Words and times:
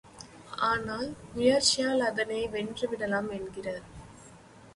ஆனால், 0.61 1.05
முயற்சியால் 1.33 2.01
அதனை 2.01 2.47
வென்று 2.47 2.87
விடலாம் 2.87 3.29
என்கிறார். 3.31 3.85